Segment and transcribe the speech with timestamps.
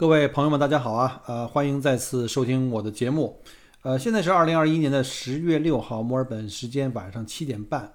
[0.00, 1.20] 各位朋友们，大家好啊！
[1.26, 3.38] 呃，欢迎再次收听我的节目。
[3.82, 7.92] 呃，现在是二零二一年的十月六号，墨尔本时间晚上七点半。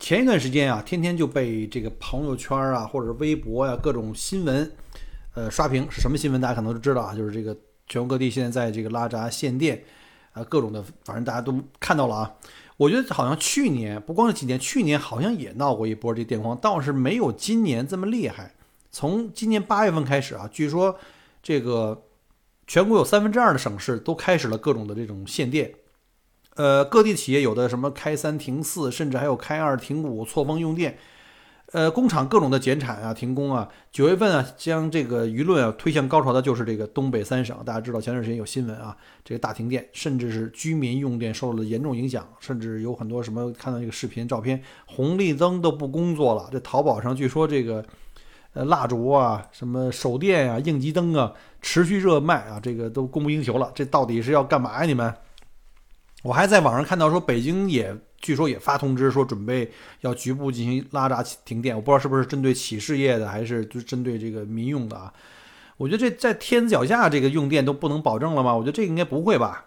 [0.00, 4.68] 前一段时间啊，天天就被这个朋友圈啊，或者微博呀各种新闻，
[5.34, 6.40] 呃，刷屏是什么新闻？
[6.40, 9.80] 大家可能都知道啊，就是这个全国各地现在在这个拉闸限电
[10.32, 12.34] 啊，各种的，反正大家都看到了啊。
[12.76, 18.52] 我觉得好像去年不光是今年，去年好像也闹过一波这电荒，倒是没有今年这么厉害。
[18.92, 20.96] 从今年八月份开始啊，据说
[21.42, 22.04] 这个
[22.66, 25.74] 全国有三分之二的省市都开始了各种的这种限电。
[26.56, 30.98] 呃，各地企业有的什么开三停四，甚至还有开二停五，错峰用电。
[31.72, 33.66] 呃，工厂各种的减产啊，停工啊。
[33.90, 37.56] 九月份啊，将这个舆论啊推向高潮的就是这个东北三省。
[37.64, 46.50] 大家知道前段时间有新闻啊，这个大停电，甚至是居民用电受到了严重影响，甚至有很多什么看到这个视频照片，红绿灯都不工作了。
[46.52, 47.82] 这淘宝上据说这个
[48.54, 53.70] 呃蜡烛啊、什么手电啊、应急灯啊持续热卖啊，这个都供不应求了。
[53.74, 54.84] 这到底是要干嘛呀？
[54.84, 55.14] 你们？
[56.22, 61.74] 我还在网上看到说，北京也据说也发通知说，准备要局部进行拉闸停电。
[61.74, 65.12] 我不知道是不是针对企事业的，还是就针对这个民用的啊？
[65.78, 68.54] 我觉得这在天子脚下，这个用电都不能保证了吗？
[68.54, 69.64] 我觉得这个应该不会吧？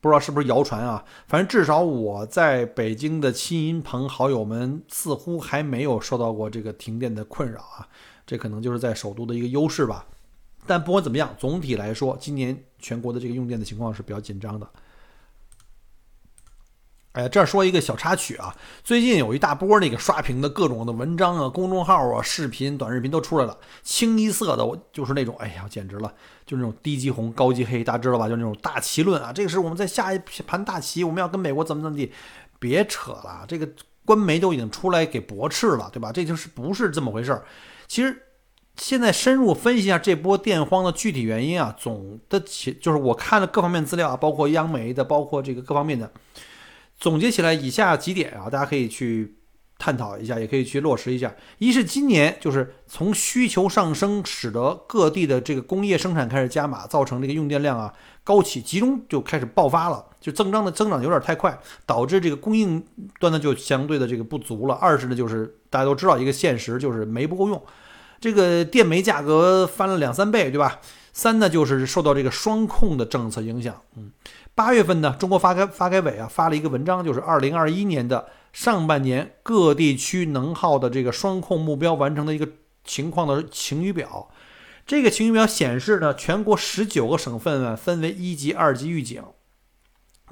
[0.00, 1.04] 不知道是不是谣传啊？
[1.26, 7.88] 反正至少我在北京的亲朋好友们似乎还没有受到过这个停电的困扰啊。
[8.28, 10.04] 这可能就是在首都的一个优势吧。
[10.66, 14.68] 但不管怎么样，总体来说，今年全国的这个用电的情况是比较紧张的。
[17.12, 28.28] 哎，这儿说一个小插曲啊，最近有一大波那个刷屏的各种的文章啊、公众号啊、视频、短视频都出来了，清一色的，我就是那种，哎呀，简直了，就是那种低级红、高级黑，大家知道吧？
[28.28, 32.12] 就那种大旗论啊，这个是我们在下一盘大棋，我们要跟美国怎么怎么地，
[32.58, 33.68] 别扯了，这个
[34.04, 36.12] 官媒都已经出来给驳斥了，对吧？
[36.12, 37.42] 这就是不是这么回事儿。
[37.88, 38.22] 其实
[38.76, 46.12] 现在深入分析一下这波电荒的具体原因啊，总的起就是我看了各方面资料啊，包括央媒的，包括这个各方面的。
[47.00, 49.37] 总结起来以下几点啊，大家可以去
[49.78, 51.32] 探讨一下，也可以去落实一下。
[51.58, 57.94] 一是今年就是从需求上升，使得各地的这个工业生产开始加码，造成这个用电量啊
[58.24, 61.56] 高起，集中就开始爆发了，就增长的增长有点太快，
[61.86, 62.84] 导致这个供应
[63.20, 64.74] 端呢就相对的这个不足了。
[64.74, 67.62] 二是呢就是大家都知道一个现实，就是煤不够用，
[68.20, 70.80] 这个电煤价格翻了两三倍，对吧？
[71.12, 74.10] 三呢就是受到这个双控的政策影响，嗯。
[74.54, 78.26] 八月份呢，中国发改发改委啊发了一个文章，就是二零二一年的
[78.58, 82.48] 上半年各地区能耗的这个双控目标完成的一个
[82.82, 84.28] 情况的晴雨表。
[84.84, 89.22] 这个晴雨表显示呢，全国十九个省份呢分为一级、二级预警，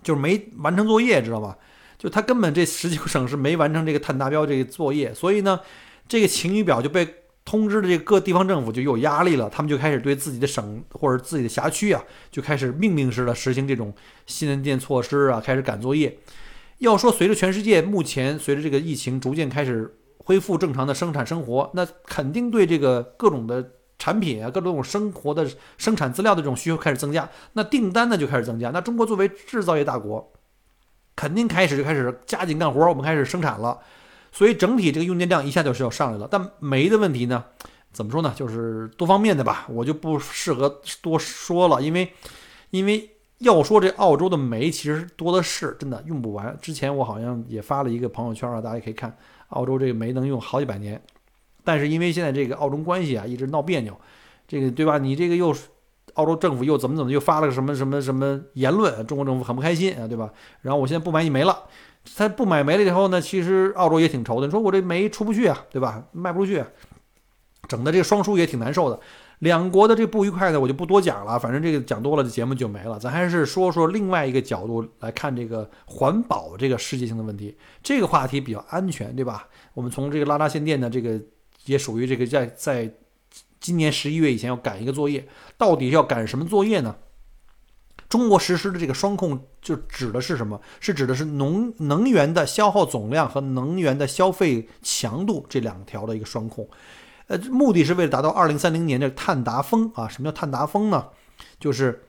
[0.03, 1.57] 就是没完成作业，知道吧？
[1.97, 5.61] 就他根本这十九省是没完成这个碳达标这个作业，所以呢，
[6.09, 7.23] 这个晴雨表就被。
[7.45, 13.95] 通知的这个各地方政府就有压力了，他们就开始对自己的省或者自己的辖区啊，就开始命令式的实行这种
[14.27, 16.19] 限电措施啊，开始赶作业。
[16.79, 25.49] 要说随着全世界目前随着这个疫情逐渐开始恢复正常的生产生活，那肯定对这个各种的产品啊，各种生活的
[25.79, 28.71] 生产资料的这种需求开始增加，那订单呢就开始增加。
[28.71, 30.33] 那中国作为制造业大国，
[31.15, 33.79] 肯定开始就开始加紧干活，我们开始生产了。
[34.33, 37.43] 所以整体这个用电量一下就是要上来了，但煤的问题呢，
[37.91, 38.35] 怎么说呢？
[38.37, 42.13] 就是多方面的吧，我就不适合多说了，因为，
[42.69, 46.57] 因为要说这澳洲的煤其实多的是，真的用不完。
[46.61, 49.15] 之前我好像也发了一个朋友圈啊，大家可以看，
[49.49, 51.01] 澳洲这个煤能用好几百年，
[51.63, 53.95] 但是因为现在这个澳中关系啊一直闹别扭，
[54.49, 54.99] 这个对吧？
[54.99, 55.55] 你这个又
[56.15, 60.33] 澳洲政府又怎么怎么又发了个什么什么什么言论，中国政府很不开心啊，对吧？
[60.63, 61.65] 然后我现在不买你煤了。
[62.17, 64.47] 他不买煤了以后呢，其实澳洲也挺愁的。
[64.47, 66.05] 你说我这煤出不去啊，对吧？
[66.13, 66.65] 卖不出去，
[67.69, 68.99] 整的这个双输也挺难受的。
[69.41, 71.39] 两国的这不愉快的，我就不多讲了。
[71.39, 72.99] 反正这个讲多了，这节目就没了。
[72.99, 77.57] 咱还是说说另外一个角度来看这个环保这个世界性的问题。
[77.83, 79.49] 这个话题比较安全，对吧？
[79.75, 81.21] 我们从这个拉拉限电的这个
[81.67, 82.91] 也属于这个在在
[83.61, 85.27] 今年十一月以前要赶一个作业，
[85.59, 86.97] 到底要赶什么作业呢？
[88.09, 90.60] 中国实施的这个双控就指的是什么？
[90.78, 96.69] 是指的是能能源的消耗总量和能源的消费强度这两条的一个双控，
[97.27, 100.09] 呃，目的是为了达到二零三零年的碳达峰啊。
[100.09, 101.09] 什么叫碳达峰呢？
[101.59, 102.05] 就是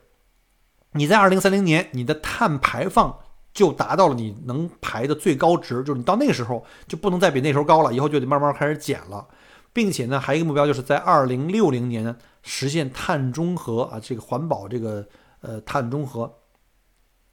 [0.92, 3.18] 你在二零三零年你的碳排放
[3.52, 9.26] 就达到了你能排的最高值，就是你到那个时候就不能再比那时候高了，以后就得慢慢开始减了，
[9.72, 15.06] 并且呢，还有一个目标就是在二零六零年实现碳中和啊，这个环保这个。
[15.40, 16.40] 呃，碳中和，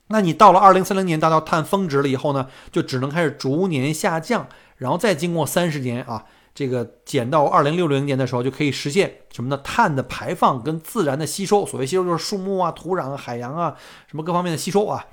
[0.09, 4.47] 那你到了二零三零年达到碳峰值了以后呢，就只能开始逐年下降，
[4.77, 9.57] 然后再经过三十年啊，这个减到二零六零年的时候，就可以实现什么呢？
[9.61, 13.75] 碳的排放跟自然的吸收，所谓吸收就是树木啊、土壤啊、海洋啊
[14.07, 15.05] 什么各方面的吸收啊，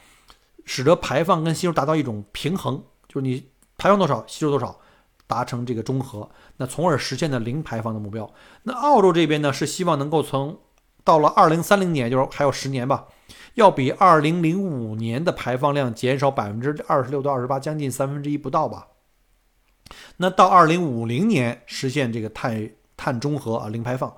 [0.64, 4.78] 使得排放跟吸收达到一种平衡，就是你排放多少，吸收多少，
[5.26, 8.32] 达成这个中和，那从而实现的零排放的目标。
[8.62, 10.60] 那澳洲这边呢，是希望能够从
[11.02, 13.06] 到了二零三零年，就是还有十年吧，
[13.54, 18.86] 要比二零零五年的排放量减少百分之二十六到二十八，将近三分之一不到吧。
[20.22, 24.08] 那到二零五零年实现这个碳碳中和啊，零排放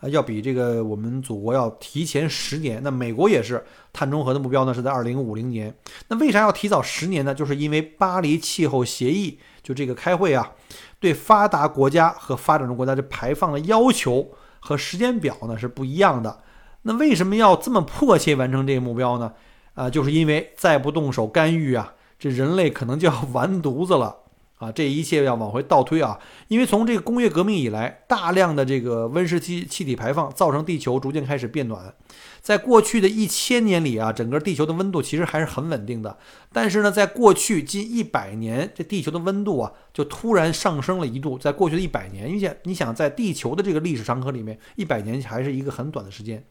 [0.00, 2.82] 啊，要比这个我们祖国要提前十年。
[2.82, 5.74] 那美国也是碳中和的目标呢，是在二零五零年。
[6.08, 7.34] 那为啥要提早十年呢？
[7.34, 10.52] 就是因为巴黎气候协议就这个开会啊，
[11.00, 16.42] 对发达国家和发展中国家的排放的要求和时间表呢是不一样的。
[16.82, 19.32] 那为什么要这么迫切完成这个目标呢？
[19.72, 24.18] 啊，就是因为再不动手干预啊，这人类可能就要完犊子了。
[24.58, 31.92] 啊，这一切要往回倒推啊，因为从这个工业革命以来，大量的这个温室气气体排放造成地球逐渐开始变暖。
[32.40, 36.16] 在过去的一千年里啊，整个地球的温度其实还是很稳定的。
[36.52, 41.36] 但是呢，在过去近一百年，这地球的温度啊，就突然上升了一度。
[41.36, 46.44] 在过去的一百年，你想，你想在地球的这个历史长河里面，一百年还是一个很短的时间，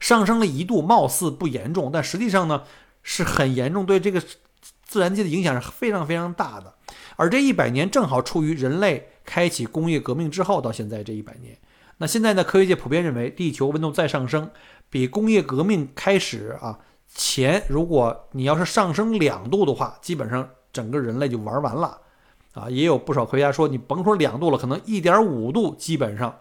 [0.00, 2.62] 上升了一度，貌似不严重，但实际上呢，
[3.02, 4.22] 是很严重，对这个。
[4.90, 6.74] 自然界的影响是非常非常大的，
[7.14, 11.56] 而这一百年正好处于人类开启工业革命之后到现在这一百年。
[11.98, 14.50] 那现在呢，科学界普遍认为，地球温度再上升，
[14.88, 21.96] 比工业革命开始啊前，如果你要是上升两度的话，基本上整个人类就玩完了
[22.54, 22.68] 啊。
[22.68, 26.36] 也有不少科学家说，你甭说两度了，可能一点五度基本上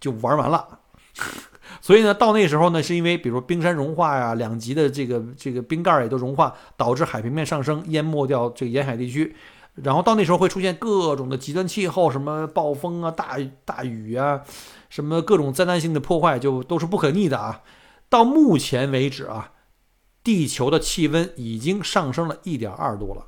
[0.00, 0.78] 就玩完了。
[1.80, 9.34] 所以呢，到那时候呢，是因为比如冰山融化呀，两极的这个这个冰盖也都融化，导致海平面上升，淹没掉这个沿海地区。
[9.74, 14.42] 然后到那时候会出现各种的极端气候，什么暴风啊、大大雨啊，
[14.90, 17.62] 什么各种灾难性的破坏，就都是不可逆的啊。
[18.08, 19.52] 到目前为止啊，
[20.22, 23.26] 地球的气温已经上升了一点二度了，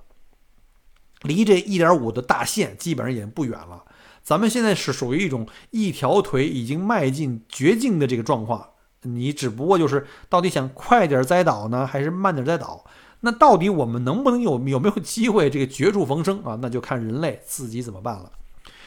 [1.22, 3.84] 离这一点五的大线基本上已经不远了。
[4.24, 8.70] 咱们现在是属于一种一条腿已经迈进绝境的这个状况，
[9.02, 12.86] 你只不过就是到底想快点栽倒呢，还是慢点栽倒？
[13.20, 16.58] 那到底我们能不能有有没有机会这个绝处逢生啊？
[16.62, 18.32] 那就看人类自己怎么办了。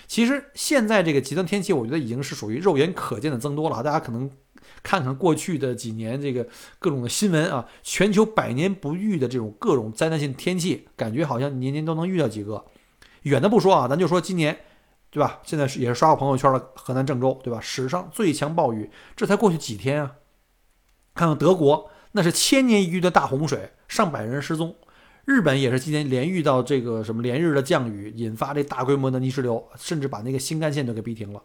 [0.07, 3.83] 其实现在这个极端天气，我觉得已经是属于肉眼可见的增多了。
[3.83, 4.27] 大家可能
[4.81, 6.47] 看看过去的几年这个
[6.79, 12.65] 各种的新闻啊，全球百年不遇的这种各种灾难性天气，感觉好像年年都能遇到几个。
[13.21, 14.57] 远的不说啊，咱就说今年。
[15.09, 15.39] 对吧？
[15.43, 17.59] 现在是也是刷过朋友圈了，河南郑州，对吧？
[17.61, 20.15] 史上最强暴雨，这才过去几天啊！
[21.15, 24.75] 看看德国，那是千年一遇的大洪水，上百人失踪。
[25.25, 31.41] 日本也是今年连遇到这个什么连日的降雨，引发这大规模的泥石流，甚至把那个新干线都给逼停了。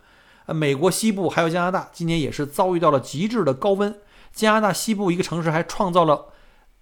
[0.47, 3.95] 呃，美国西部还有加拿大，今年也是遭遇到了极致的高温。
[4.33, 6.27] 加拿大西部一个城市还创造了，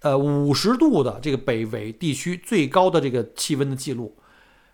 [0.01, 4.17] 呃，五十度的这个北纬地区最高的这个气温的记录。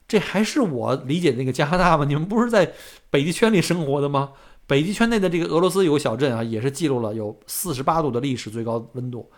[0.08, 2.06] 这还是我理解的那个加拿大吗？
[2.08, 2.72] 你们不是在
[3.10, 4.32] 北极圈里生活的吗？
[4.66, 9.30] 北极圈内的这个俄罗斯有个小镇啊，也是记录了有四十八度的历史最高温度。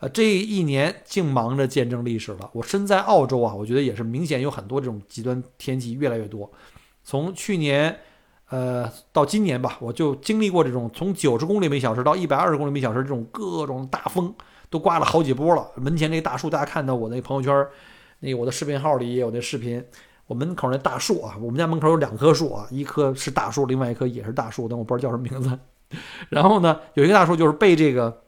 [0.00, 2.48] 呃，这一年净忙着见证历史了。
[2.52, 6.50] 我身在澳洲啊，我觉得也是明显有很多这种极端天气越来越多。
[7.02, 7.98] 从去年，
[8.48, 14.32] 呃，到今年吧，我就经历过这种从九十公里每小时到一百二十公里每小时这种各种大风，
[14.70, 15.68] 都刮了好几波了。
[15.74, 17.66] 门前那大树，大家看到我那朋友圈，
[18.20, 19.84] 那我的视频号里也有那视频。
[20.28, 25.58] 我门口那大树啊，我们家门口有两棵树啊，一棵是大树，另外一棵也是大树，但我不知道叫什么名字。
[26.28, 28.24] 然后呢，有一个大树就是被这个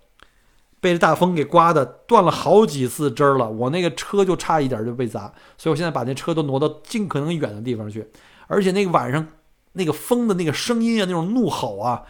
[0.80, 8.10] 被这大风给刮的断了好几次枝儿了，我那个车就差一点就被砸，所以我现在把那车都挪到尽可能远的地方去。
[8.46, 9.26] 而且那个晚上
[9.72, 12.02] 那个风的那个声音啊，那种怒吼啊，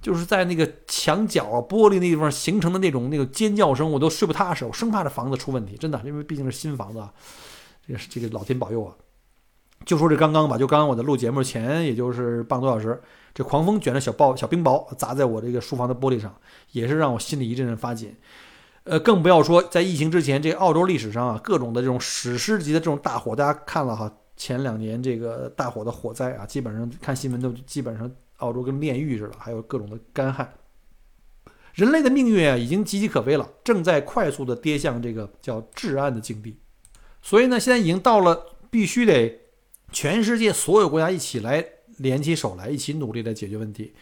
[0.00, 7.12] 就是在那个墙角啊、玻璃那地方形成的那种那个尖叫声，我都睡不踏实，我生怕这房子出问题，真的，因为毕竟是新房子啊，
[7.88, 8.94] 这是这个老天保佑啊。
[9.84, 13.00] 就说这刚刚吧，就刚刚我在录节目前，也就是半个多小时，
[13.34, 16.34] 这狂风卷着小暴小冰雹砸在我这个书房的玻璃上，
[16.70, 18.14] 也是让我心里一阵阵发紧。
[18.84, 30.52] 呃，更不要说在疫情之前，这澳洲历史上啊，各种的这种史诗级的这种大火，大家看了哈，前两年这个大火的火灾啊，基本上看新闻都基本上澳洲跟炼狱似的，还有各种的干旱，
[31.74, 36.58] 人类的命运啊已经岌岌可危了，正在快速的跌向这个叫至暗的境地。
[37.20, 39.41] 所以呢，现在已经到了必须得。
[39.92, 41.64] 全世界所有国家一起来
[41.98, 43.92] 联起手来，一起努力来解决问题。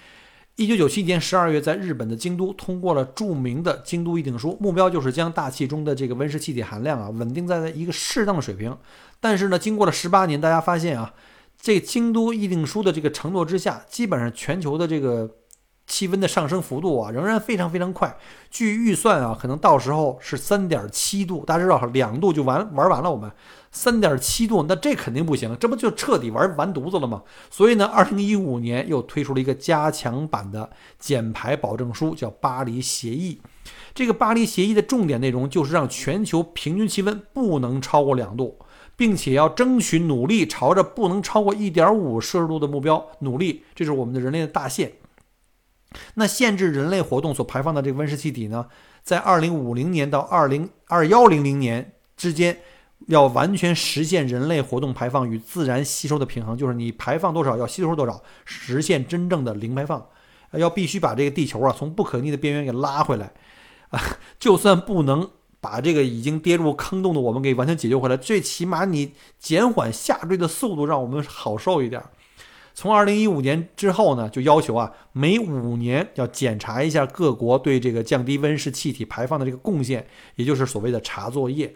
[0.57, 8.77] 一九九七年十二月，在日本的京都通过了著名的《京都议定书》，目标就是将大气中的这个温室气体含量啊稳定在一个适当的水平。
[9.21, 11.15] 但是呢，经过了十八年，大家发现啊，
[11.59, 15.31] 这京都议定书的这个承诺之下，基本上全球的这个
[15.91, 18.17] 气温的上升幅度啊，仍然非常非常快。
[18.49, 23.11] 据预算啊，可能到时候是三点七度，大家知道两度就完玩完了。
[23.11, 23.29] 我们
[23.73, 27.23] 三点七度，那这肯定不行，这不就彻底玩完犊子了吗？
[27.51, 33.43] 所以呢，二零一五年又推出了一个加强版的减排保证书，叫巴黎协议。
[33.93, 38.57] 这个巴黎协议的重点内容就是让全球平均气温不能超过两度。
[38.97, 44.93] 并且要争取努力朝着不能超过一点五摄氏度的目标努力，这是我们的人类的大限。
[46.15, 48.67] 那限制人类活动所排放的这个温室气体呢，
[49.03, 52.59] 在二零五零年到二零二幺零零年之间，
[53.07, 60.07] 要完全实现人类活动排放与自然吸收的平衡，就是你排放多少要吸收多少，实现真正的零排放。
[60.53, 63.33] 要必须把这个地球啊从不可逆的边缘给拉回来
[63.91, 64.01] 啊，
[64.39, 65.31] 就算不能。
[65.63, 72.03] 把这个已经跌入坑洞的我们给完全解救回来，最起码你减缓下坠的速度，让我们好受一点。
[72.75, 81.75] 从二零一五年之后呢，就要求啊，每五年要检查一下各国对这个降低温室气体排放的这个贡献，也就是所谓的查作业。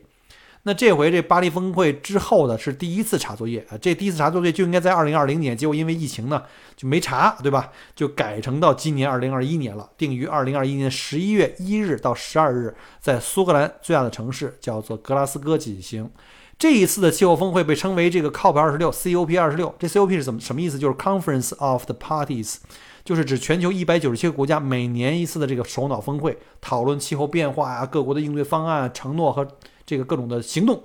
[0.66, 3.76] 那这回这巴黎峰会之后呢，是第一次查作业啊。
[3.76, 6.42] 这第一次查作业就应该在二零二零年，结果因为疫情呢
[6.74, 7.70] 就没查，对吧？
[7.94, 16.10] 就改成到今年二零二一年了，定于二零二一年十一月一日到十二日，在苏格兰最大的城市叫做格拉斯哥举行。
[16.58, 19.74] 这一次的气候峰会被称为这个 COP 二十六，COP 二十六。
[19.78, 20.78] 这 COP 是怎么什么意思？
[20.78, 22.56] 就是 Conference of the Parties，
[23.04, 29.46] 就是指全球一百九十七个国家每年一次的这个首脑峰会，讨论气候变化啊，各国的应对方案、承诺和。
[29.86, 30.82] 这个各种的行动，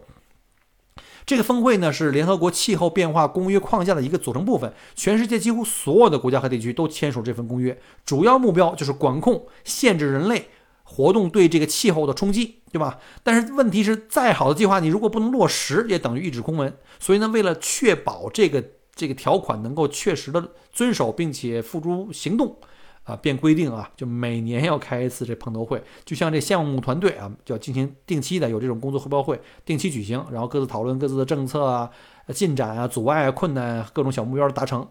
[1.25, 10.49] 这个峰会呢是联合国气候变化公约框架的一个组成部分，全世界几乎所有的国家和地区都签署这份公约，主要目标就是管控、限制人类
[10.91, 13.00] 活动对这个气候的冲击，对吧？
[13.22, 16.75] 但是问题是，再好的计划，你如果不能落实，也等于一纸空文。
[17.00, 18.63] 所以呢，为了确保这个
[18.96, 22.58] 这个条款能够确实的遵守，并且付诸行动。
[23.05, 31.89] 啊，便规定啊，就每年要开一次这碰头会，就像这项目团队啊，就要进行定期的有这种工作汇报会，定期举行，然后各自讨论各自的政策啊、
[32.34, 34.88] 进展啊、阻碍啊、困难、各种小目标的达成。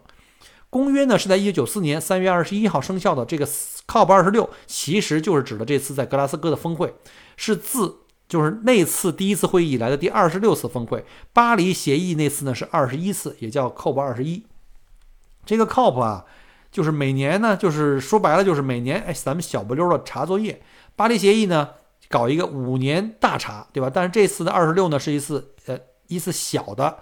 [0.71, 6.95] 公约呢是在一九九四年三月二十一号生效的，这个 COP 二十六其实就是指的这次在格拉斯哥的峰会，
[7.37, 7.99] 是自
[8.29, 11.05] 就是那次第一次会议以来的第二十六次峰会。
[11.33, 14.45] 巴黎协议那次呢是二十一次，也叫 COP 二十一。
[15.45, 16.25] 这个 COP 啊。
[16.71, 20.61] 就是每年呢，就是说白了，就是每年，哎，咱们小不溜的查作业。
[20.95, 21.71] 巴黎协议呢，
[22.11, 23.91] 搞一个五年大查，对吧？
[23.93, 26.99] 但是这次的二十六呢，是一次，呃，一次小的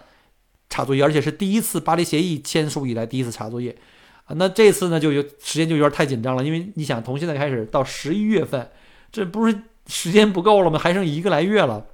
[0.68, 3.76] 查作业，而且是第一次巴黎协议签署以来第一次查作业
[4.24, 4.34] 啊。
[4.36, 8.70] 那这次呢，就有时间就有点太紧张了，因为你想，从现在开始到十一月份，
[9.10, 10.78] 这不是时间不够了吗？
[10.78, 11.86] 还剩一个来月了，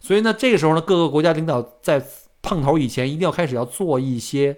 [0.00, 2.04] 所以呢，这个时候呢，各个国家领导在
[2.42, 4.56] 碰头以前，一定要开始要做一些。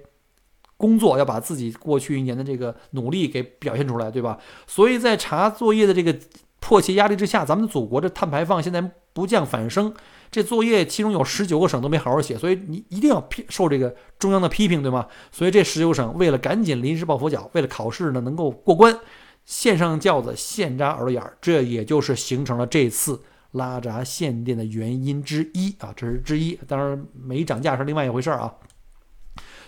[0.77, 4.37] 工作要把自己过去一年的这个努力给表现出来，对吧？
[4.67, 6.15] 所以在查作业的这个
[6.59, 8.83] 迫切压力之下，咱们祖国的碳排放现在
[9.13, 9.95] 不降反升，
[10.35, 15.07] 这作业其中有十九个省都没好好写，所以你一定要批受这个中央的批评，对吗？
[15.31, 18.99] 所以这十九省为了赶紧临时抱佛脚，为了考试呢能够过关，
[19.45, 23.23] 线上轿子现扎耳朵眼儿，这也就是形成了这次
[23.53, 26.59] 拉闸限电的原因之一啊，这是之一。
[26.67, 28.53] 当然没涨价是另外一回事儿啊。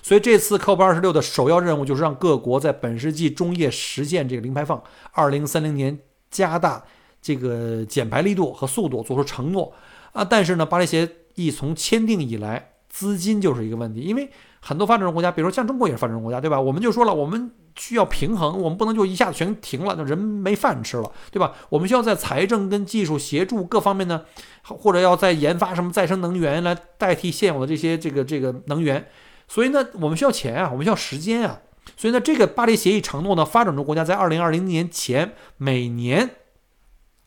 [0.03, 4.83] 所以这次 COP 二十六的首要任务就是让各国在本世纪中叶实现这个零排放，
[5.13, 5.97] 二零三零年
[6.29, 6.83] 加大
[7.23, 9.73] 这个减排力度和速度，做出承诺
[10.17, 10.25] 啊。
[10.25, 14.31] 但是呢，巴黎协议从签订以来，资金就是一个问题，因为
[14.61, 16.61] 很多发展中国家，比如说像中国也是发展中国家，对吧？
[16.61, 21.53] 我们就说了，我们需要平衡，我们不能就一下子全停了，那人没饭吃了，对吧？
[21.69, 24.23] 我们需要在财政跟技术协助各方面呢，
[24.65, 29.07] 或者要在研发什么再生能源来代替现有的这些这个这个能源。
[29.47, 31.61] 所以呢，我们需要钱啊，我们需要时间啊。
[31.97, 36.31] 所以呢，这个巴黎协议承诺呢，发展中国家在二零二零年前每年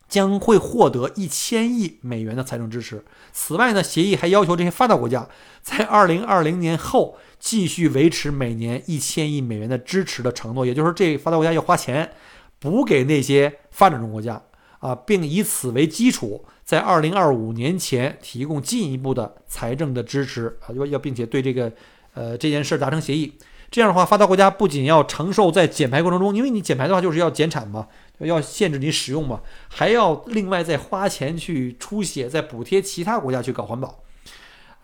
[0.09, 3.05] 将会获得一千亿美元的财政支持。
[3.31, 5.29] 此外呢，协议还要求这些发达国家
[5.61, 10.65] 在二零二零年后继续维持每年一千亿美元的支持的承诺。
[10.65, 12.11] 也就是，这发达国家要花钱
[12.59, 14.41] 补给那些发展中国家
[14.79, 21.71] 啊，并以此为基础，在二零二五年前提供进一步的财政的支持啊，要要并且对这个。
[22.15, 23.31] 呃，这件事达成协议，
[23.69, 27.87] 这样的话，发达国家不仅要承受在减排过程中，因为你减排的话就是要减产嘛，
[28.25, 34.03] 要限制你使用嘛，还要另外再花钱去出血，再补贴其他国家去搞环保。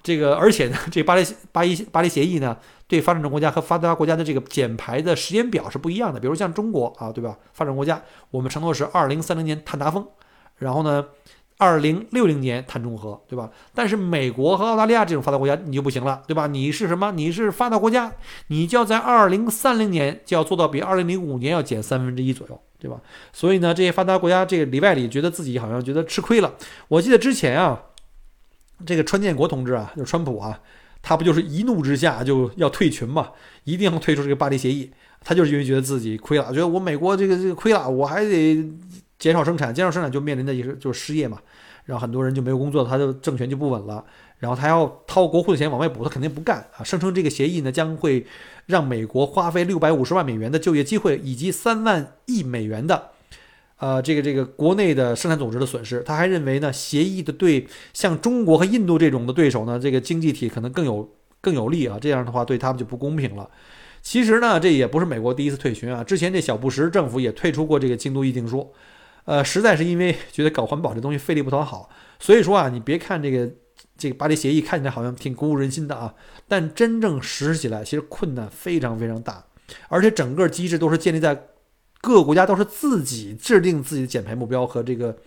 [0.02, 2.56] 这个，而且呢，这巴黎巴黎巴黎协议呢，
[2.88, 6.20] 对发展中国家和发达国家的这个减排的时间表是不一样的。
[6.20, 7.36] 比如像中国啊，对吧？
[7.54, 8.00] 发展国家，
[8.30, 10.06] 我们承诺是二零三零年碳达峰，
[10.58, 11.04] 然后呢，
[11.58, 13.50] 二零六零年碳中和，对吧？
[13.74, 16.46] 但是美国和澳大利亚这种发达国家你就不行了，对吧？
[16.46, 17.12] 你是什么？
[17.14, 18.14] 你是发达国家，
[18.50, 23.02] 你就要在二零三零年就要做到比二零零五年要减三分之一左右，对吧？
[23.34, 26.54] 所以呢，这些发达国家这个里外里觉得自己好像觉得吃亏了。
[26.88, 27.82] 我记得之前啊，
[28.86, 30.60] 这个川建国同志啊，就川普啊，
[31.02, 33.32] 他不就是一怒之下就要退群嘛，
[33.64, 34.92] 一定要退出这个巴黎协议。
[35.24, 38.64] 他就是因为觉得自己亏了，觉得我美国这个这个亏了，我还得。
[39.18, 41.40] 减少生产，减少生产就面临的也是就是失业嘛，
[41.86, 44.04] 然后很多人就没有工作，他的政权就不稳了，
[44.46, 46.84] 然后他要掏国库的钱往外补，他肯定不干啊！
[46.84, 48.24] 声称这个协议呢将会
[48.68, 53.10] 让美国花费六百五十万美元的就业机会，以及三万亿美元的，
[53.80, 56.04] 呃，这个这个国内的生产总值的损失。
[56.06, 61.10] 他还认为呢，协议的对像中国和印度这种的对手呢，这个经济体可能更有
[61.42, 63.50] 更有利啊，这样的话对他们就不公平了。
[64.04, 68.72] 其实呢，这也不是美国第一次退群啊，之前这小布什政府也退出过这个京都议定书。
[69.26, 73.50] 呃，实在是因为觉得搞环保这东西费力不讨好，所以说啊，你别看这个
[73.98, 76.14] 这个巴黎协议看起来好像挺鼓舞人心的啊，
[76.48, 79.46] 但真正实施起来其实困难非常非常大，
[79.88, 81.48] 而且整个机制都是建立在
[82.02, 85.18] 各个国家都是自己制定自己的减排目标和这个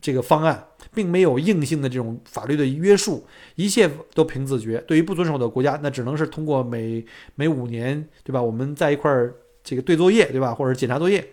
[0.00, 4.78] 这个方案，并没有硬性的这种法律的约束，一切都凭自觉。
[4.86, 8.40] 对于不遵守的国家，那只能是通过每每五年，对吧？
[8.40, 9.34] 我们在一块儿
[9.64, 10.54] 这个对作业，对吧？
[10.54, 11.26] 或者检查作业。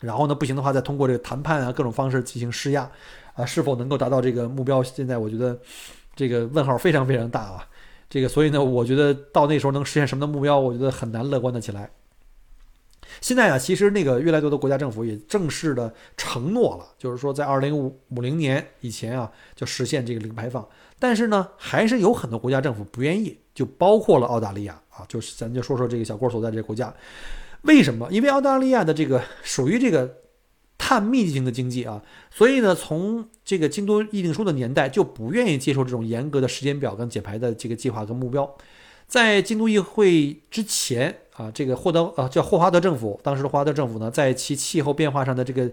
[0.00, 2.88] 然后呢，不行的话，再通过这个谈判啊，各种方式进行施压，
[3.36, 4.82] 啊，是否能够达到这个目标？
[4.82, 5.56] 现在我觉得
[6.16, 7.68] 这个问号非常非常大啊。
[8.08, 11.90] 这个，所以呢，我觉得到那时候能实现什么的目标，我觉得很难乐观的起来。
[13.20, 20.66] 现在啊，其实那个越来越多的国家政府也正式的承诺了，就是说在二零五五零年以前啊，就实现这个零排放。
[20.98, 26.92] 但是呢，还是有很多国家政府不愿意，就包括了澳大利亚啊，就是咱就说说这个小郭所在这个国家。
[27.62, 28.08] 为什么？
[28.10, 30.12] 因为澳大利亚的这个属于这个
[30.86, 32.00] 碳密集型的经济啊，
[32.30, 38.48] 所以呢，从这个京都议定书的年代就不愿意接受这种严格的时间表跟减排的这个计划跟目标。
[39.08, 45.68] 在京都议会之前啊，这个霍德啊叫霍华德政府，当时的霍华德政府呢，在其气候变化上的这个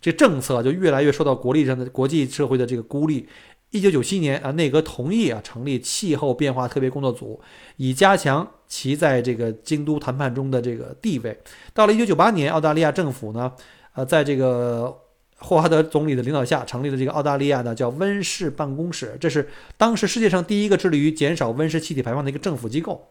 [0.00, 3.28] 这政策就越来越受到国力上的国际社会的这个孤立。
[3.70, 7.38] 一九九七年啊，内阁同意啊成立气候变化特别工作组，
[7.76, 11.38] 以加强其在这个京都谈判中的这个地位。
[11.74, 13.52] 到了一九九八年，澳大利亚政府呢，
[13.94, 15.00] 呃，在这个
[15.38, 23.08] 霍华德总理的领导下，成立了这个澳大利亚的叫温室办公室，这是当时世界上第一个致力于减少温室气体排放的一个政府机构。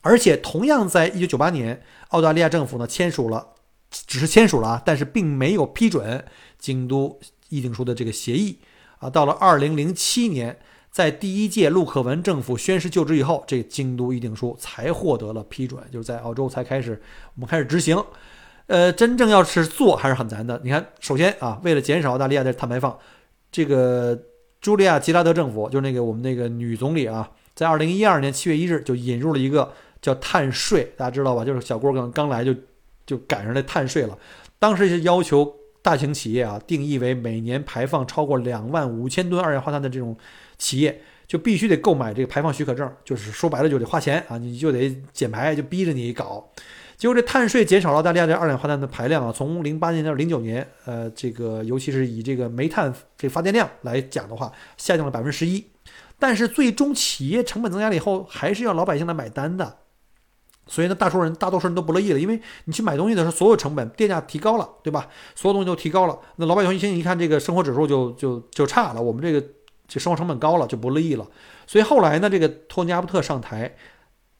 [0.00, 3.54] 而且，同样在一九九八年，澳大利亚政府呢签署了，
[3.90, 6.24] 只是签署了啊，但是并没有批准
[6.58, 7.18] 京都
[7.48, 8.58] 议定书的这个协议。
[8.98, 10.58] 啊，到了二零零七年，
[10.90, 17.02] 在第一届陆克文政府宣誓就职以后，这京都议定书才获得了批准，就是在澳洲才开始，
[17.34, 18.02] 我们开始执行。
[18.66, 20.60] 呃，真正要是做还是很难的。
[20.64, 22.98] 你看，首先啊，为了减少澳大利亚的碳排放，
[23.50, 24.18] 这个
[24.62, 31.44] 茱莉亚·吉拉德政府，就是那个我们那个女总理啊，在二零一二年七月一日就引入了一个叫碳税，大家知道吧？
[31.44, 32.54] 就是小郭刚刚来就
[33.06, 34.18] 就赶上这碳税了，
[34.58, 35.54] 当时是要求。
[35.84, 40.16] 大型企业啊，定义为每年排放超过两万五千吨二氧化碳的这种
[40.56, 46.50] 企业，就必须得购买这个排放许可证，就是说白了就得花钱啊，你就得减排，就逼着你搞。
[46.96, 55.64] 结果这碳税减少了澳大利亚的二氧化碳的排量啊，从零八年到零九年，呃，这个尤其是以这个煤炭这发电量来讲的话，下降了百分之十一。
[56.18, 59.78] 但是最终企业成本增加了以后，还是要老百姓来买单的。
[60.66, 65.08] 所以呢，大多数人大多数人都不乐意了，因为你去买东西的时候，所有成本电价提高了，对吧？
[65.34, 69.46] 所有东西都提高了，那老百姓一听一看这个生活指数就就就差了，我们这个
[69.86, 71.26] 这生活成本高了，就不乐意了。
[71.66, 73.76] 所以后来呢，这个托尼阿伯特上台，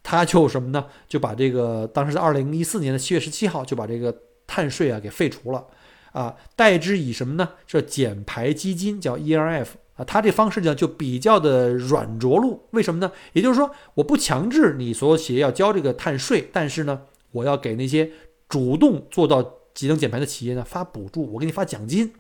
[0.05, 0.87] 他就什么呢？
[1.09, 5.67] 就把这个当时在二零一四年的七月十七号就把这个碳税啊给废除了，
[6.13, 7.49] 啊，代之以什么呢？
[7.67, 9.67] 是减排基金，叫 ERF。
[9.97, 13.13] 啊，他这方式呢就比较的软着陆，为什么呢？
[13.33, 18.11] 也就是说，我不强制你所有企业要交这个碳税，但是呢，我要给那些
[18.49, 19.41] 主动做到
[19.73, 22.13] 节能减排的企业呢发补助，我给你发奖金。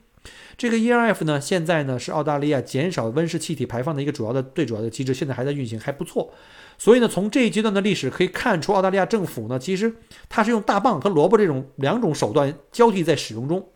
[0.56, 6.32] 这个 ERF 呢，现在呢是澳大利亚减少温室气体排放的一个主要的最主要的机制，现在还在运行，还不错。
[6.78, 9.94] 所以呢，从这一阶段的历史可以看出，澳大利亚政府呢，其实
[10.28, 13.68] 它是用大棒和萝卜这种两种手段交替在使用中。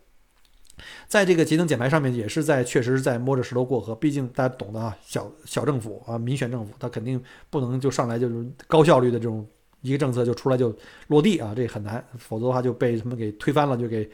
[1.08, 3.94] 在这个节能减排上面，也是在确实是在摸着石头过河。
[3.94, 9.44] 毕竟大家懂得啊，小小政府啊，民选政府，他肯定不能就上来就是高效率的这种
[9.80, 10.72] 一个政策就出来就
[11.08, 14.08] 落地啊，这很难，否则的话就被他们给推翻了，就给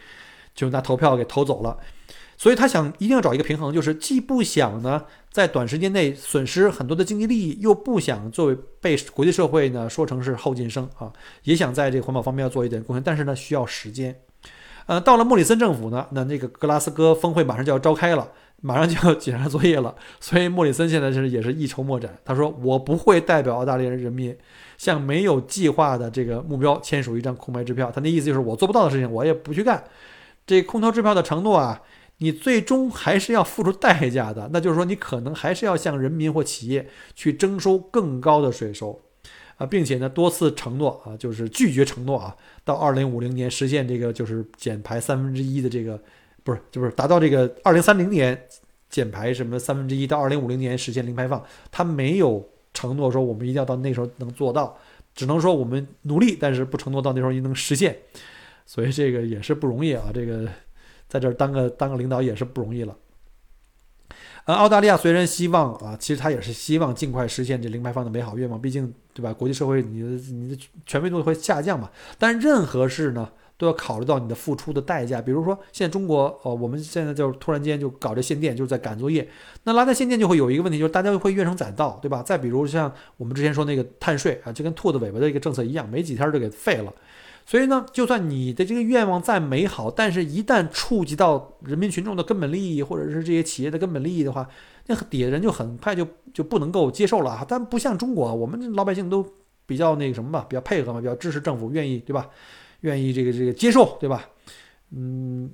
[0.55, 1.79] 就拿投票给投走了。
[2.37, 11.13] 所以他想一定要找一个平衡，就是既不想呢在短时间内损失很多的经济利益，又不想作为被国际社会呢说成是后进生啊，
[11.45, 14.15] 也想在这个环保方面要做一点贡献，但是呢需要时间。
[14.87, 18.29] 呃，到了莫里森政府呢，那那个格拉斯哥峰会马上就要召开了，
[18.61, 22.15] 马上就要检查作业了，所以莫里森现在就是也是一筹莫展。
[22.23, 24.37] 他说：“我不会代表澳大利亚人民
[24.77, 29.83] 向没有计划的这个目标签署一张空白支票。”他那意思就是我做不到的事情，我也不去干。
[30.47, 31.81] 这空头支票的承诺啊，
[32.19, 39.01] 你最终还是要付出代价的，那就是说你可能还是要向人民或企业去征收更高的税收。
[39.57, 45.97] 啊，并且呢，多次承诺啊，就是拒绝承诺啊，到二零五零年实现这个就是减排三分之一的这个，
[46.43, 48.37] 不是，就是达到这个二零三零年
[48.91, 54.77] 减排什么三分之一，到二零五零年实现零排放，他没有承诺说我们一定要到那时候能做到，
[55.15, 57.97] 只能说我们努力，但是不承诺到那时候一定能实现，
[58.67, 60.49] 所以这个也是不容易啊，这个
[61.15, 62.97] 在这儿当个当个领导也是不容易了。
[64.47, 69.33] 呃，澳大利亚虽然希望啊，其实他也是希望尽快实现这零排放的美好愿望，毕竟对吧？
[69.33, 71.89] 国际社会你的你的权威度会下降嘛。
[72.19, 75.23] 但任何事呢，都要考虑到你的付出的代价。
[75.23, 79.27] 比如说，现在中国呃，我们现在就突然间就搞这限电，就是在赶作业。
[79.63, 82.25] 那拉在限电就会有一个问题，就是大家会怨声载道，对吧？
[82.25, 86.93] 再比如像我们之前说那个碳税啊，就跟兔子尾巴的一个政策一样，没几天就给废了。
[87.47, 94.49] 所以呢，就算你的这个愿望再美好，但是一旦触及到人民群众的根本利益，或者是这些企业的根本利益的话，
[94.87, 97.45] 那底下人就很快就就不能够接受了啊。
[97.47, 99.27] 但不像中国，我们老百姓都
[99.67, 102.29] 比较那个什么吧，比较配合嘛，比较支持政府，愿意对吧？
[102.81, 104.27] 愿意这个这个接受对吧？
[104.91, 105.51] 嗯，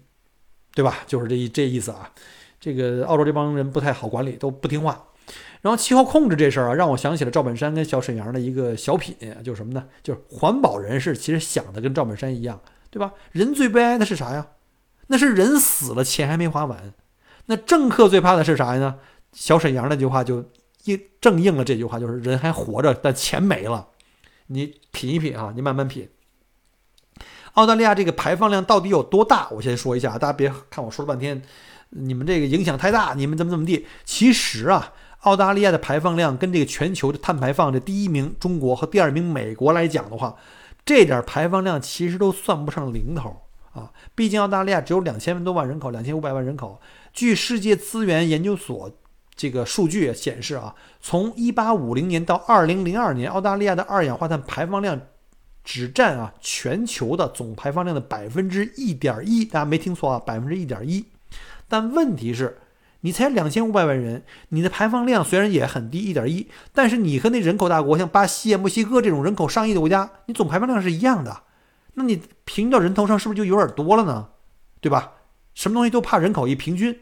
[0.74, 0.98] 对吧？
[1.06, 2.12] 就是这这意思啊。
[2.60, 5.02] 这个澳洲这帮人不太好管理，都不听话。
[5.62, 9.84] 然后气候控制这事儿啊，让我想起了赵本山跟小沈阳的一个小品，就是什么呢？
[10.02, 12.58] 就是环保人士其实想的跟赵本山一样，
[12.90, 13.12] 对吧？
[13.32, 14.46] 人最悲哀的是啥呀？
[15.08, 16.94] 那是人死了，钱还没花完。
[17.46, 18.96] 那政客最怕的是啥呢？
[19.32, 20.44] 小沈阳那句话就
[20.84, 23.88] 应正应了这句话，就是人还活着，但钱没了。
[24.46, 26.08] 你品一品啊，你慢慢品。
[27.52, 29.48] 澳大利亚这个排放量到底有多大？
[29.50, 31.42] 我先说一下，大家别看我说了半天，
[31.90, 33.86] 你们这个影响太大，你们怎么怎么地？
[34.06, 34.94] 其实啊。
[35.20, 40.34] 澳大利亚的排放量跟这个全球的碳排放的第一名中国和第二名美国来讲的话，
[40.84, 43.36] 这点排放量其实都算不上零头
[43.72, 43.92] 啊！
[44.14, 46.80] 毕竟澳大利亚只有两千多万人口，两千五百万人口。
[47.12, 48.90] 据世界资源研究所
[49.36, 54.98] 这个数据显示啊，从一八五零年到二零零二年，澳大利亚的二氧化碳排放量
[55.62, 61.04] 只占啊全球的总排放量的百分之一点一，大家没听错啊，百分之一点一。
[61.68, 62.56] 但问题是。
[63.02, 71.44] 你才两千五百万人，你的排放量虽然也很低，一点一，但是你和那人口大国像巴西、墨西哥这种人口上亿的国家，你总排放量是一样的，
[71.94, 74.28] 那你平均到人头上是不是就有点多了呢？
[74.82, 75.12] 对吧？
[75.54, 77.00] 什么东西都怕人口一平均，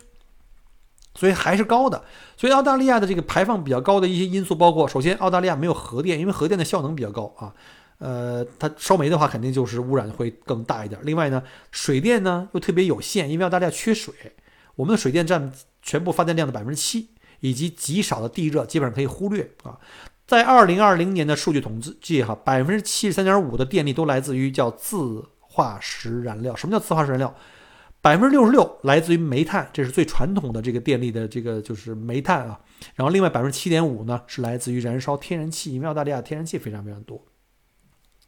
[1.14, 2.04] 所以还是高的。
[2.36, 7.52] 所以澳大利亚的这个排放比较高的一些因素包括：首先，澳大利亚没有核电，因为核电的效能比较高啊，
[7.98, 11.00] 呃，它烧煤的话肯定就是污染会更大一点。
[11.02, 14.14] 另外呢，水电呢又特别有限，因为澳大利亚缺水，
[14.76, 15.52] 我们的水电占。
[15.88, 17.08] 全部发电量的百分之七，
[17.40, 19.78] 以及极少的地热，基本上可以忽略啊。
[20.26, 26.54] 在二零二零年的数据统计哈，百分之七十三点五的电力都来自于叫自化石燃料。
[26.54, 27.34] 什么叫自化石燃料？
[28.02, 32.60] 百分之六十六来自于煤炭，这是最传统的这个电力的这个就是煤炭啊。
[32.94, 37.16] 然后另外百分之七点五呢是来自于燃烧天然气，因为澳大利亚天然气非常非常多，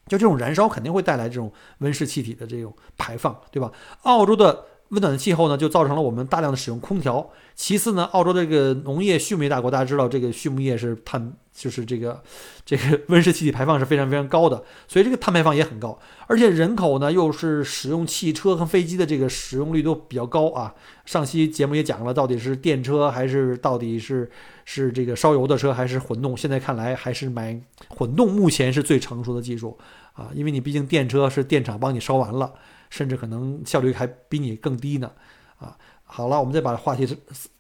[0.07, 3.71] 就这种燃烧肯定会带来这种温室气体的这种排放，对吧？
[4.05, 4.65] 澳洲的。
[4.91, 7.31] 温暖的气候呢，就造成了我们大量的使用空调。
[7.55, 12.23] 其次呢，澳洲这个农业畜牧业大国，大家知道这个畜牧业是碳，就是这个
[12.65, 15.99] 这个温室气体排放是非常非常高的，所以这个碳排放也很高。
[16.27, 20.75] 而且人口呢，又是使用汽车和飞机的这个使用率都比较高啊。
[21.05, 24.29] 上期节目也讲了，到底是电车还是到底是
[24.65, 26.37] 是这个烧油的车还是混动？
[26.37, 29.79] 现在看来还是买混动，目前是最成熟的技术
[30.15, 32.53] 啊，因为你毕竟电车是电厂帮你烧完了。
[32.91, 35.11] 甚至可能效率还比你更低呢，
[35.59, 37.07] 啊，好了，我们再把话题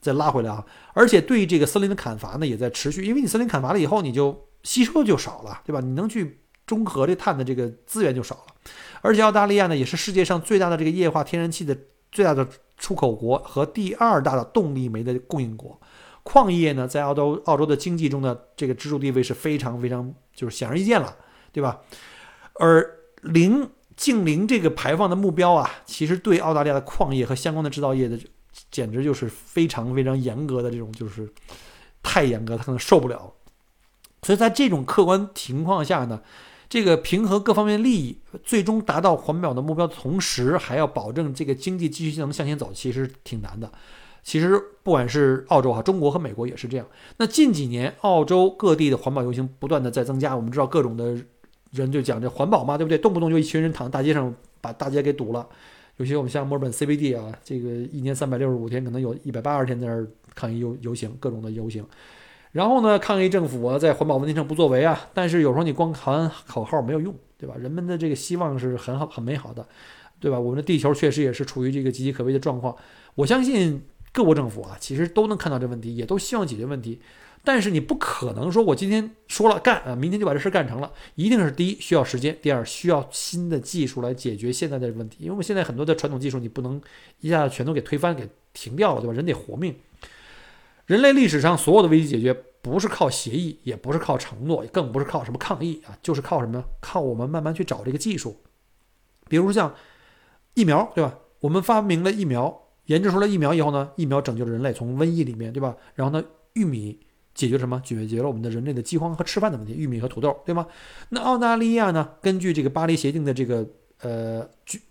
[0.01, 5.81] 再拉回来啊，而且对这个森林的砍伐呢也在持续，因为你森林砍伐了以后，你就吸收就少了，对吧？
[5.81, 8.55] 你能去中和这碳的这个资源就少了，
[9.03, 11.79] 而且澳大利亚呢也是世界上最大的这个液化天然气的
[12.11, 15.81] 最大的出口国和第二大的动力煤的供应国，
[16.25, 21.17] 矿业呢在澳洲澳洲的经济中的这个支柱地位是非常非常就是显而易见了，
[21.53, 21.81] 对吧？
[22.55, 23.71] 而零。
[24.01, 28.19] 净零这个排放的目标啊，其实对澳大利亚的矿业和相关的制造业的，
[28.71, 31.31] 简直就是非常非常严格的这种，就是
[32.03, 33.31] 太严格，他可能受不了。
[34.23, 36.23] 所以在这种客观情况下呢，
[36.67, 43.71] 这个平衡各方面利益，最终达到环保的目标的同时，还要保证这个经济继续能向前走，其实挺难的。
[44.23, 46.87] 其实不管是澳洲哈，中国和美国也是这样。
[47.19, 51.19] 那近几年，澳洲各地的环保游行不断的在增加，我们知道各种的。
[51.73, 52.99] 人就讲这环保嘛，对不对？
[52.99, 55.47] 动不动就一群人躺大街上把大街给堵了，
[55.97, 61.85] 尤其我们像墨尔本 CBD 啊，这个一年三百六十五天，可能有一百八十天在那儿抗议游游行，各种的游行。
[62.53, 67.55] 然后呢，抗议政府啊在环保问题上不作为啊，但是有时候你光喊口号没有用，对吧？
[67.57, 69.65] 人们的这个希望是很好、很美好的，
[70.19, 70.41] 对吧？
[70.41, 72.75] 我们的地球确实也是处于这个岌岌可危的状况。
[73.15, 73.81] 我相信
[74.13, 77.01] 各国政府啊，其实都能看到这问题，也都希望解决问题。
[77.43, 80.93] 但是你不可能说我今天说了干啊，明天就把这事干成了。
[81.15, 85.19] 一定是第一需要时间，第二需要新的技术来解决现在的问题。
[85.21, 86.81] 因为我们现在很多的传统技术你不能
[87.21, 89.15] 一下子全都给推翻、给停掉了，对吧？
[89.15, 89.75] 人得活命。
[90.87, 96.63] 人类历史上所有的危机解决，不是靠协议，也不是靠承诺，更不是靠什么抗议啊，就是靠什么？
[96.81, 98.37] 靠我们慢慢去找这个技术。
[99.29, 99.75] 比如像
[100.55, 101.17] 疫苗，对吧？
[101.41, 105.75] 我们发明了疫苗，研制出来疫苗以后呢，疫苗拯救了人类从瘟疫里面，对吧？
[105.95, 106.99] 然后呢，玉米
[107.41, 107.81] 解决什么？
[107.83, 110.67] 解决了我们的人类的饥荒和吃饭的问题，玉米和土豆，对吗？
[111.09, 112.07] 那澳大利亚呢？
[112.21, 113.67] 根据这个巴黎协定的这个
[114.03, 114.47] 呃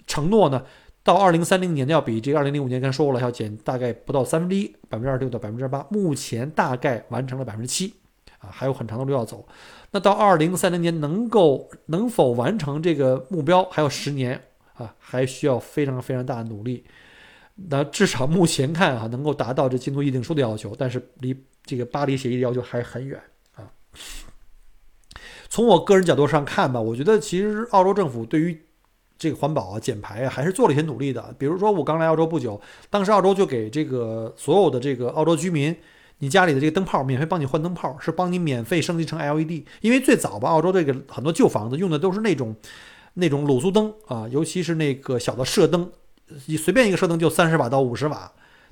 [0.07, 0.63] 承诺呢？
[1.03, 5.85] 到二零三零年要比这个二零零五年刚才说过了，要减大概不到三分之一，百分之二十六到百分之八。
[5.91, 7.93] 目前大概完成了百分之七，
[8.39, 9.47] 啊，还有很长的路要走。
[9.91, 14.41] 那到二零三零年能够能否完成这个目标，还有十年
[14.73, 16.83] 啊，还需要非常非常大的努力。
[17.67, 23.21] 那至少目前看啊，能够达到这京都议定书的要求，但是离这个巴黎协议的要求还很远
[23.55, 23.69] 啊。
[25.49, 28.61] 从我个人角度上看吧，我觉得其实澳洲政府对于
[29.17, 31.35] 这个环保啊、减排啊，还是做了一些努力的。
[31.37, 35.75] 比如说，我刚来澳洲不久，当时澳洲就给这个所有的这个澳洲居民，
[36.19, 39.63] 你家里的这个灯泡免费帮你换灯泡，是帮你免费升级成 LED。
[39.81, 42.55] 因为最早吧，澳洲这个很多旧房子用的都是那种
[43.15, 45.91] 那种卤素灯啊，尤其是那个小的射灯，
[46.45, 48.31] 你随便一个射灯就三十瓦到五十瓦，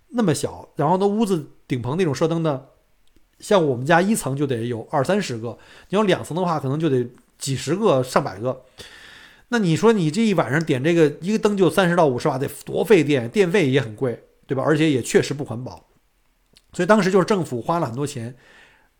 [0.09, 0.69] 那么小。
[0.75, 2.63] 然后呢，屋子顶棚那种射灯呢，
[3.39, 5.57] 像我们家一层就得有二三十个，
[5.89, 8.63] 你要两层的话，可能就得几十个、上百个。
[9.49, 14.63] 那你说你这一晚上点这个一个灯就三十到五十瓦，得多费电，电费也很贵，对吧？
[14.65, 15.87] 而且也确实不环保。
[16.73, 18.35] 所以当时就是政府花了很多钱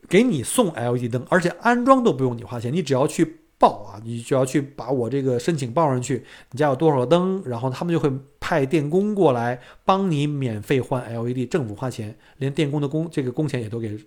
[0.07, 8.09] 给你送 LED 灯，而且安装都不用你花钱，你只要去报啊，你就要去把我这个申请报上去，你家有多少个灯，然后他们就会
[8.47, 13.99] 派电工过来帮你免费换 LED，政府花钱，连电工的工这个工钱也都给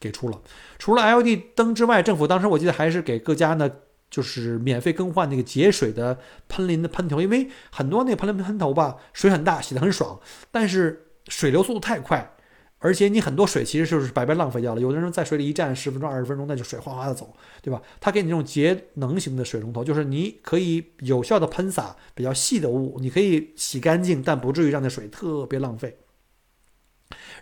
[0.00, 0.42] 给出了。
[0.80, 3.70] 除了 LED 灯之外，政府当时我记得还是给各家呢。
[4.10, 10.18] 就是免费更换那个节水的喷淋的喷头，因为很多那喷淋喷头吧，水很大，洗得很爽，
[10.50, 12.34] 但是水流速度太快，
[12.78, 14.80] 而且你很多水其实就是白白浪费掉了。
[14.80, 17.82] 有的人在水里一站十分钟、二十分钟，那就水哗哗的走，对吧？
[18.00, 25.98] 他给你这种节能型的水龙头，就是你可以有效的喷洒比较细的雾，你可以洗干净，但不至于让那水特别浪费。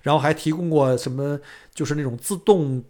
[0.03, 1.41] 然后还提供过什么，
[1.75, 2.85] 就是那种自动。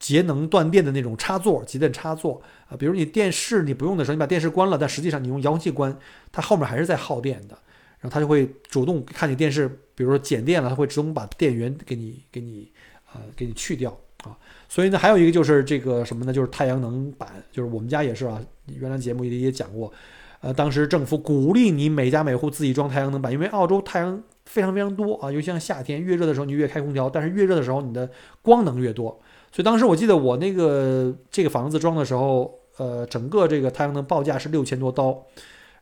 [0.00, 5.94] 节能断电的那种插座，节电插座啊，比如你电视你不用的时候，你把电视关了，但实际上你用遥控器关，
[6.32, 7.58] 它后面还是在耗电的，
[8.00, 12.70] 然后它就会主动看你电视，比如说减电了，它会自动把电源给你给你
[13.12, 14.36] 啊给你去掉啊。
[14.68, 16.32] 所以呢，还有一个就是这个什么呢？
[16.32, 18.40] 就是太阳能板，就是我们家也是啊，
[18.78, 19.92] 原来节目里也讲过，
[20.40, 28.08] 呃，当时政府鼓励你每家每户自己装太阳能板，因为澳洲太阳非常非常多啊，尤其像夏天越热的时候你越开空调，但是越热的时候你的
[28.42, 29.20] 光能越多。
[29.52, 35.20] 所以当时我记得我那个这个房子装的时候，呃，整个这个太阳能报价是六千多刀，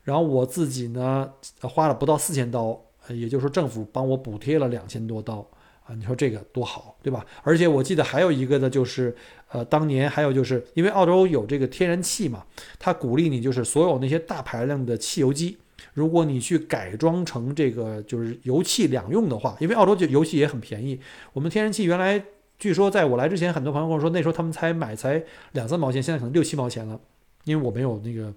[0.03, 1.29] 然后我自己呢
[1.61, 5.45] 花了不到四千刀，也就是说政府帮我补贴了两千多刀
[5.85, 7.25] 啊，你说这个多好，对吧？
[7.43, 9.15] 而且我记得还有一个呢，就是
[9.49, 12.45] 呃，当年还有就是因为澳洲有这个天然气嘛，
[12.77, 15.57] 它鼓励你就是所有那些大排量的汽油机，
[15.93, 20.99] 如果你去改装成这个就是油气两用的话，因为澳洲就油气也很便宜，
[21.33, 22.23] 我们天然气原来。
[22.59, 26.99] 据说在我来之前，很多朋友跟我说，那时候他们才买才两三毛钱，现在可能六七毛钱了。
[27.45, 28.33] 因为我没有那个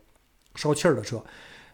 [0.54, 1.20] 烧气儿的车，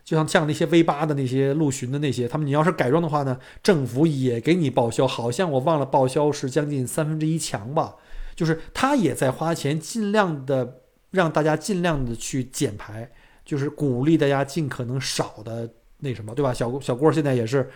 [0.09, 7.94] 就像像那些 V 八的那些陆巡的那些，他们你要是改装的话呢，政府也给你报销，好像我忘了报销是将近三分之一强吧。
[8.35, 13.11] 就是他也在花钱，尽量的让大家尽量的去减排，
[13.44, 15.68] 就是鼓励大家尽可能少的
[15.99, 16.55] 那什么，对吧？
[16.55, 17.68] 小小郭现在也是，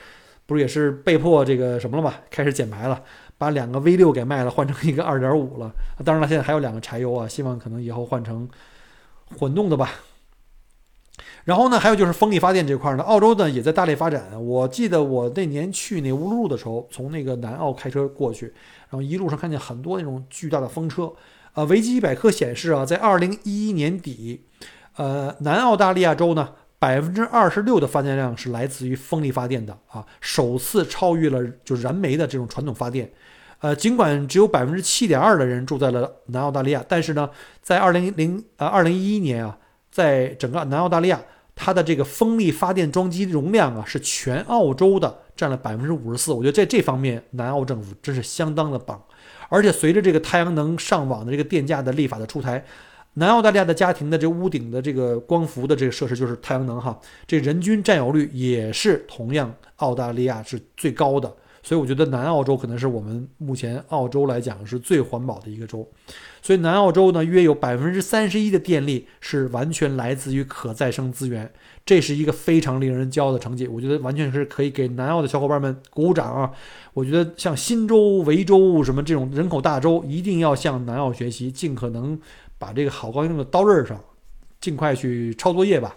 [0.46, 3.02] 不是也是被迫这个什么了嘛，开始减排了。
[3.36, 5.70] 把两个 V 六给卖了，换成一个二点五了。
[6.02, 8.48] 当然了，现在还有两个柴油啊，希望可能以后换成
[9.36, 9.90] 混动的吧。
[11.44, 14.22] 然后呢，还有就是风力发电这块呢，澳洲呢也在大力发展。
[14.44, 18.46] 我记得我那年去那乌鲁鲁的时候，从那个南澳开车过去，
[18.88, 21.12] 然后一路上看见很多那种巨大的风车。
[21.52, 24.44] 啊，维基百科显示啊，在二零一一年底，
[24.96, 26.50] 呃，南澳大利亚州呢。
[26.78, 33.08] 百分之二十六的发电量是来自于风力发电的啊，首次超越了就是燃煤的这种传统发电。
[33.60, 39.56] 呃，尽管只有百分之七点二的人住在了南澳大利亚，但是呢，在二零零呃二零一一年啊，
[39.92, 41.22] 在整个南澳大利亚
[41.54, 46.32] 它的这个风力发电装机容量啊，是全澳洲的占了百分之五十四。
[46.32, 49.00] 我觉得在这方面，南澳政府真是相当的棒。
[49.50, 52.64] 而且随着这个太阳能上网的这个电价的立法的出台，
[53.14, 61.30] 南澳大利亚的家庭的这屋顶的这个光伏的这个设施就是太阳能哈，这人均占有率也是同样澳大利亚是最高的。
[61.62, 65.86] 所以我觉得南澳洲可能是我们目前澳洲来讲是最环保的一个州。
[66.42, 71.48] 所以南澳洲呢，约有百分之三十一的电力是完全来自于可再生资源，
[71.86, 73.68] 这是一个非常令人骄傲的成绩。
[73.68, 76.50] 我觉得完全是可以给南澳的小伙伴们鼓鼓掌啊！
[76.94, 82.20] 我觉得像新州、维州什么这种人口大州，一定要向南澳学习，尽可能
[82.58, 83.98] 把这个好高用的刀刃上，
[84.60, 85.96] 尽快去抄作业吧。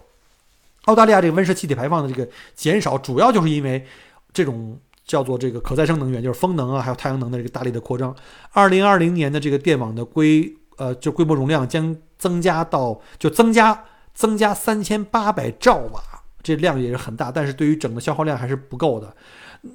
[0.83, 3.83] 澳大利亚这个温室气体排放的这个减少，主要就是因为
[4.31, 4.79] 这种。
[5.05, 8.13] 叫做这个可再生能源，就是风能啊，还有太阳能的这个大力的扩张。
[8.51, 16.01] 二零二零年的这个电网的规呃，就规模容量将增加到就增加增加三千八百兆瓦，
[16.41, 19.15] 这量也是很大，但是对于整个消耗量还是不够的。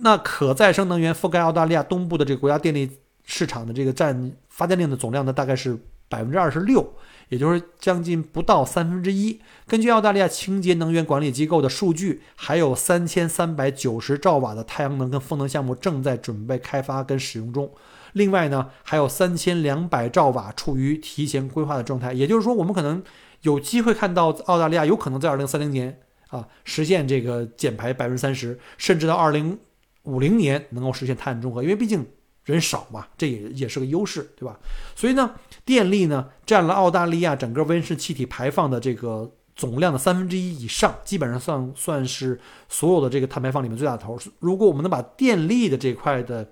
[0.02, 2.90] 那可再生能源覆盖澳大利亚东部的这个国家电力
[3.24, 5.78] 市场的这个占发电量的总量呢，大概是
[6.10, 6.92] 百分之二十六。
[7.30, 9.40] 也就是将近不到三分之一。
[9.64, 17.72] 根据澳大利亚清洁能源管理机构的数据，还有三千三百九十兆瓦的太阳能跟风能项目正在准备开发跟使用中。
[18.14, 22.12] 另外呢，还有三千两百兆瓦处于提前规划的状态。
[22.12, 23.00] 也就是说，我们可能
[23.42, 29.56] 有机会看到澳大利亚有可能在二零三零年啊实现这个减排百分之三十，甚至到二零
[30.02, 31.62] 五零年能够实现碳中和。
[31.62, 32.04] 因为毕竟。
[32.50, 34.58] 人少嘛，这也也是个优势，对吧？
[34.94, 35.34] 所以呢，
[35.64, 44.18] 电力呢占了澳大利亚整个温室气体排放的这个总量的三分之一以上，基本上算算是所有的这个碳排放里面最大头。
[44.38, 46.48] 如果我们能把电力的这块的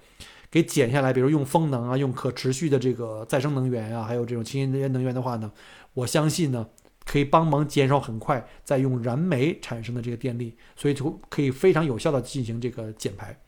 [0.51, 5.51] 给减下来，比如用风能啊，用可持续的这个再生能源啊，还有这种清洁能源的话呢，
[5.95, 6.67] 我相信呢
[7.05, 13.39] 可以帮忙减少很快再用燃煤产生的这个电力，所以就可以非常有效的进行这个减排。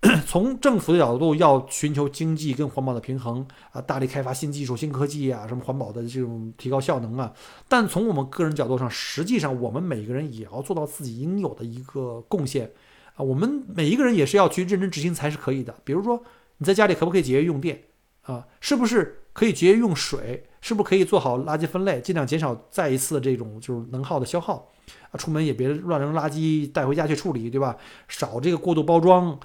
[0.26, 7.32] 从政府的角度，要寻求经济跟环保的平衡啊，大力开发新技术、新科技啊，什么环保的这种提高效能啊。
[7.66, 12.70] 但从我们个人角度上，实际上我们每个人也要做到自己应有的一个贡献
[13.16, 13.24] 啊。
[13.24, 15.74] 我们每一个人也是要去认真执行才是可以的。
[15.82, 16.22] 比如说，
[16.58, 17.82] 你在家里可不可以节约用电
[18.22, 18.46] 啊？
[18.60, 20.44] 是不是可以节约用水？
[20.60, 24.68] 是不是可以做好垃圾分类，尽量减少再一次这种就是能耗的消耗
[25.10, 25.18] 啊？
[25.18, 27.76] 出门也别乱扔垃圾，带回家去处理，对吧？
[28.06, 29.36] 少这个过度包装。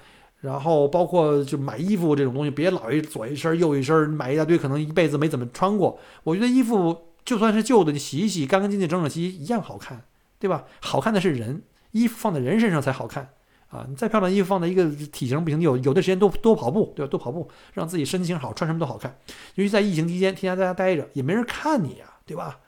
[0.44, 5.98] 然后包括就买衣服这种东西，别老一左一身右一身，买一大堆，可能一辈子没怎么穿过。
[6.22, 10.04] 我觉得衣服就算是旧的，你洗一洗，干干净净，整整齐齐，一样好看，
[10.38, 10.64] 对吧？
[10.82, 13.30] 好看的是人，衣服放在人身上才好看
[13.70, 13.86] 啊！
[13.88, 17.10] 你再漂亮衣服放在一个体型不行，有有的时间多多跑步，对吧？
[17.10, 19.16] 多跑步，让自己身形好，穿什么都好看。
[19.54, 22.60] 尤其在疫情期间，天天在家待着，也没人看你呀，对吧？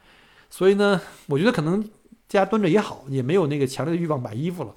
[0.48, 1.86] 所以呢，我觉得可能
[2.26, 4.74] 家蹲着也好，也没有那个强烈的欲望买衣服了。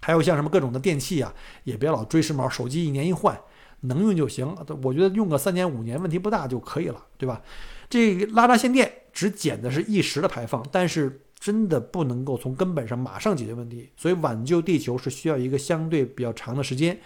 [0.00, 1.34] 还有像什么各种的电器啊，
[1.64, 3.38] 也别老追时髦，手机一年一换，
[3.80, 4.56] 能用就行。
[4.82, 7.42] 我觉得用个三年五年问题不大就可以了，对吧？
[7.90, 13.90] 这拉闸限电只减的是一时的排放，但是真的不能够从根本上马上解决问题。
[13.96, 17.00] 所以挽救地球是需要一个相对比较长的时间，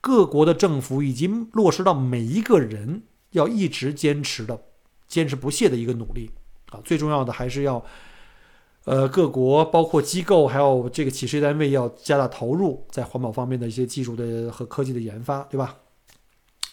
[0.00, 4.60] 各国的政府已经落实到每一个人要一直坚持的、
[5.08, 6.30] 坚持不懈的一个努力
[6.70, 6.80] 啊。
[6.84, 7.84] 最重要的还是要。
[8.84, 15.76] 呃，各国包括机构，还有这个企事业单位要加大投入在环保方面的一些技术的和科技的研发，对吧？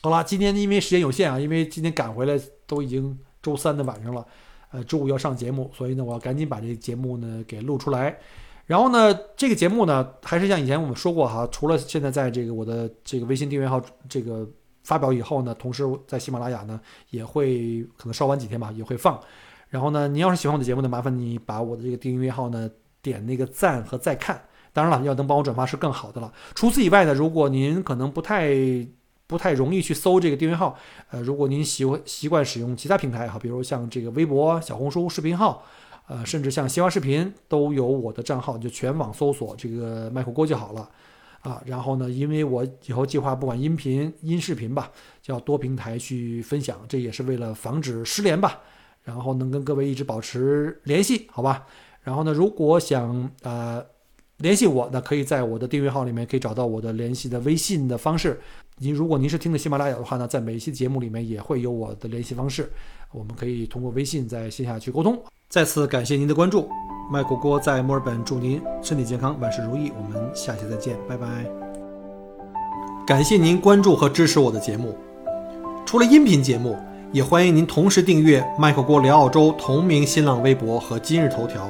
[0.02, 4.26] 好了，今天因为时间有限啊，因为今天赶回来都已经周三的晚上了，
[4.71, 8.17] 呃，周五要上节目，所以呢，我要赶紧把这个节目呢给录出来。
[8.65, 14.45] 然后呢，这个节目呢，还是像以前我们说过哈，除了现在在这个我的这个微信订阅号这个
[14.84, 19.17] 发表以后呢，同时在喜马拉雅呢也会可能稍晚几天吧，也会放。
[19.72, 22.70] 然后呢，您要是喜欢我的节目呢，麻烦你把我的这个订阅号呢
[23.02, 24.40] 点那个赞和再看。
[24.74, 26.32] 当然了，要能帮我转发是更好的了。
[26.54, 28.54] 除此以外呢，如果您可能不太
[29.28, 30.78] 不太容易去搜这个订阅号，
[31.10, 35.64] 呃，如果您习惯习惯使用其他平台哈，比如像这个微博、小红书视频号，
[36.08, 40.90] 呃，甚至像西瓜视频都有我的账号，就全网搜索这个麦克锅就好了
[41.42, 41.62] 啊。
[41.66, 48.60] 然后呢，因为我以后计划不管音频、音视频吧，就要多平台去分享，这也是为了防止失联吧。
[49.04, 51.66] 然后能跟各位一直保持联系，好吧？
[52.04, 53.84] 然后呢，如果想呃
[54.38, 58.39] 联系我，那可以在我的订阅号里面可以找到我的联系的微信的方式。
[58.78, 62.72] 您如果您是听的喜马拉雅的话呢，在每一期节目里面也会有我的联系方式，
[63.12, 65.22] 我们可以通过微信在线下去沟通。
[65.47, 66.68] 再次感谢您的关注，
[67.12, 69.91] 麦果锅在墨尔本，祝您身体健康，万事如意。
[69.95, 71.28] 我们下期再见，拜拜。
[73.06, 74.97] 感谢您关注和支持我的节目，
[75.86, 76.76] 除了音频节目。
[77.14, 81.70] 也欢迎您同时订阅“麦克锅聊澳洲”同名新浪微博和今日头条。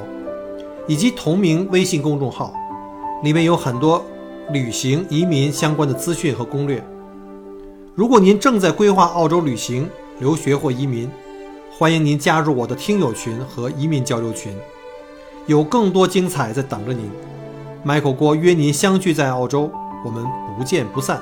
[0.86, 2.52] 以及同名微信公众号，
[3.22, 4.04] 里面有很多
[4.52, 6.84] 旅行、移民相关的资讯和攻略。
[7.94, 9.88] 如果您正在规划澳洲旅行、
[10.18, 11.10] 留学或移民，
[11.76, 14.52] 欢迎您加入我的听友群和移民交流群，
[15.46, 17.10] 有更多精彩在等着您。
[17.84, 19.70] Michael 郭约您相聚在澳洲，
[20.04, 20.24] 我们
[20.56, 21.20] 不见不散。